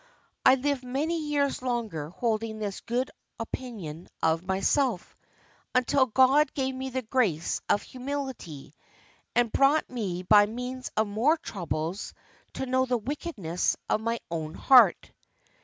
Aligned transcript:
I 0.43 0.55
lived 0.55 0.83
many 0.83 1.27
years 1.27 1.61
longer 1.61 2.09
holding 2.09 2.57
this 2.57 2.79
good 2.81 3.11
opinion 3.39 4.07
of 4.23 4.41
myself 4.43 5.15
until 5.75 6.07
God 6.07 6.51
gave 6.55 6.73
me 6.73 6.89
the 6.89 7.03
grace 7.03 7.61
of 7.69 7.83
humility, 7.83 8.73
and 9.35 9.51
brought 9.51 9.87
me 9.91 10.23
by 10.23 10.47
means 10.47 10.89
of 10.97 11.05
more 11.07 11.37
troubles 11.37 12.15
to 12.53 12.65
know 12.65 12.87
the 12.87 12.97
wickedness 12.97 13.77
of 13.91 14.01
my 14.01 14.19
own 14.31 14.55
heart. 14.55 15.11